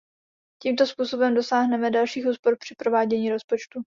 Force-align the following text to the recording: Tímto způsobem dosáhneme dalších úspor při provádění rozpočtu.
Tímto 0.61 0.85
způsobem 0.85 1.35
dosáhneme 1.35 1.91
dalších 1.91 2.25
úspor 2.27 2.57
při 2.57 2.75
provádění 2.75 3.29
rozpočtu. 3.31 3.81